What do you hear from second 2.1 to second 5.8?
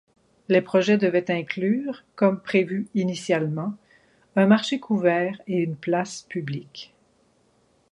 comme prévu initialement, un marché couvert et une